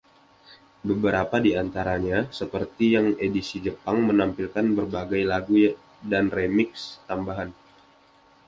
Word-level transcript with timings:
Beberapa 0.89 1.35
di 1.45 1.51
antaranya, 1.63 2.19
seperti 2.39 2.85
yang 2.97 3.07
edisi 3.27 3.57
Jepang, 3.65 3.97
menampilkan 4.09 4.65
berbagai 4.77 5.21
lagu 5.31 5.55
dan 6.11 6.25
remix 6.37 6.69
tambahan. 7.09 7.49